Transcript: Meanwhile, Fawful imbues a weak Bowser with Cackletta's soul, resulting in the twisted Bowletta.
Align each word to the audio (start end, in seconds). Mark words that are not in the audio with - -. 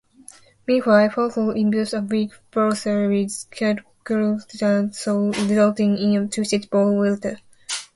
Meanwhile, 0.65 1.09
Fawful 1.11 1.51
imbues 1.55 1.93
a 1.93 2.01
weak 2.01 2.31
Bowser 2.49 3.07
with 3.07 3.45
Cackletta's 3.51 4.99
soul, 4.99 5.29
resulting 5.33 5.95
in 5.99 6.23
the 6.23 6.27
twisted 6.27 6.67
Bowletta. 6.71 7.37